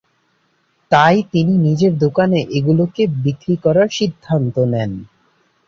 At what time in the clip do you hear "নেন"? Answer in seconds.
4.71-4.91